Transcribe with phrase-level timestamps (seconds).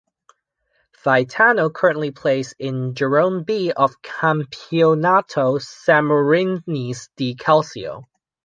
[0.93, 8.05] Faetano currently plays in "Girone B" of Campionato Sammarinese di Calcio.